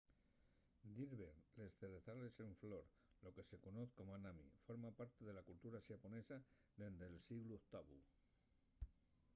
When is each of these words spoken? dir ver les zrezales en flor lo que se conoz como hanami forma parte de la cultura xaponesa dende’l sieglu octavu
dir 0.93 1.09
ver 1.17 1.33
les 1.57 1.75
zrezales 1.81 2.39
en 2.45 2.55
flor 2.61 2.85
lo 3.25 3.29
que 3.35 3.43
se 3.49 3.57
conoz 3.65 3.89
como 3.97 4.11
hanami 4.15 4.47
forma 4.67 4.89
parte 4.99 5.21
de 5.27 5.33
la 5.37 5.45
cultura 5.49 5.83
xaponesa 5.87 6.37
dende’l 6.81 7.15
sieglu 7.27 7.53
octavu 7.61 7.97